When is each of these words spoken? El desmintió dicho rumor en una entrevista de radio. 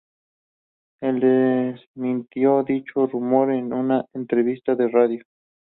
El 1.03 1.19
desmintió 1.19 2.63
dicho 2.63 3.05
rumor 3.05 3.51
en 3.53 3.71
una 3.71 4.03
entrevista 4.15 4.73
de 4.73 4.87
radio. 4.87 5.23